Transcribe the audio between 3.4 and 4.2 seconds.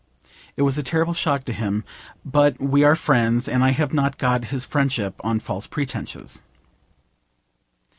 and I have not